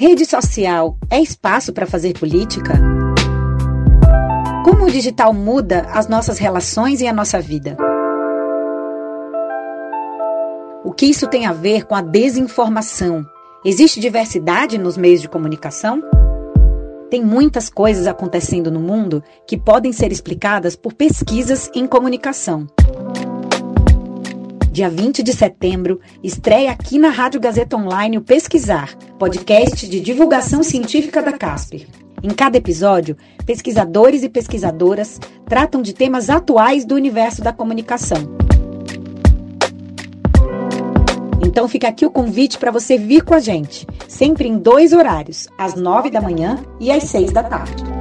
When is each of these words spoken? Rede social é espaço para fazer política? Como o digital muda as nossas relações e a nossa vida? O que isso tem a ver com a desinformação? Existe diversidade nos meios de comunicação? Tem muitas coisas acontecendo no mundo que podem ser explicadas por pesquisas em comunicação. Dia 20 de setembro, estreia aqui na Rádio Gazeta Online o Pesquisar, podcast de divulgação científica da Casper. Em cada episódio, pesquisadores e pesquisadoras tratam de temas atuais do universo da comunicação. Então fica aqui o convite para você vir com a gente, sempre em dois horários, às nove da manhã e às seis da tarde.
Rede 0.00 0.24
social 0.24 0.96
é 1.10 1.20
espaço 1.20 1.74
para 1.74 1.84
fazer 1.84 2.18
política? 2.18 2.72
Como 4.64 4.86
o 4.86 4.90
digital 4.90 5.34
muda 5.34 5.82
as 5.92 6.08
nossas 6.08 6.38
relações 6.38 7.02
e 7.02 7.06
a 7.06 7.12
nossa 7.12 7.38
vida? 7.38 7.76
O 10.82 10.90
que 10.90 11.04
isso 11.04 11.28
tem 11.28 11.44
a 11.44 11.52
ver 11.52 11.84
com 11.84 11.94
a 11.94 12.00
desinformação? 12.00 13.26
Existe 13.62 14.00
diversidade 14.00 14.78
nos 14.78 14.96
meios 14.96 15.20
de 15.20 15.28
comunicação? 15.28 16.02
Tem 17.10 17.22
muitas 17.22 17.68
coisas 17.68 18.06
acontecendo 18.06 18.70
no 18.70 18.80
mundo 18.80 19.22
que 19.46 19.58
podem 19.58 19.92
ser 19.92 20.10
explicadas 20.10 20.74
por 20.74 20.94
pesquisas 20.94 21.70
em 21.74 21.86
comunicação. 21.86 22.66
Dia 24.80 24.88
20 24.88 25.22
de 25.22 25.34
setembro, 25.34 26.00
estreia 26.22 26.70
aqui 26.70 26.98
na 26.98 27.10
Rádio 27.10 27.38
Gazeta 27.38 27.76
Online 27.76 28.16
o 28.16 28.22
Pesquisar, 28.22 28.96
podcast 29.18 29.86
de 29.86 30.00
divulgação 30.00 30.62
científica 30.62 31.20
da 31.20 31.34
Casper. 31.34 31.86
Em 32.22 32.30
cada 32.30 32.56
episódio, 32.56 33.14
pesquisadores 33.44 34.22
e 34.22 34.28
pesquisadoras 34.30 35.20
tratam 35.44 35.82
de 35.82 35.92
temas 35.92 36.30
atuais 36.30 36.86
do 36.86 36.94
universo 36.94 37.42
da 37.42 37.52
comunicação. 37.52 38.38
Então 41.44 41.68
fica 41.68 41.86
aqui 41.86 42.06
o 42.06 42.10
convite 42.10 42.56
para 42.56 42.70
você 42.70 42.96
vir 42.96 43.22
com 43.22 43.34
a 43.34 43.38
gente, 43.38 43.86
sempre 44.08 44.48
em 44.48 44.56
dois 44.56 44.94
horários, 44.94 45.46
às 45.58 45.74
nove 45.74 46.08
da 46.08 46.22
manhã 46.22 46.56
e 46.80 46.90
às 46.90 47.02
seis 47.02 47.30
da 47.30 47.42
tarde. 47.42 47.99